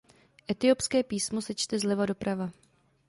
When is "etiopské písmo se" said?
0.51-1.55